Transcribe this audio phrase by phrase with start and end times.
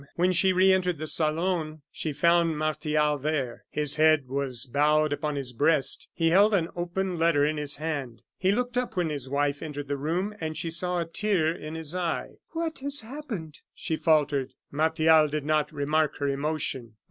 [0.15, 3.65] When she re entered the salon, she found Martial there.
[3.69, 8.23] His head was bowed upon his breast; he held an open letter in his hand.
[8.39, 11.75] He looked up when his wife entered the room, and she saw a tear in
[11.75, 12.37] his eye.
[12.49, 14.55] "What has happened?" she faltered.
[14.71, 16.95] Martial did not remark her emotion.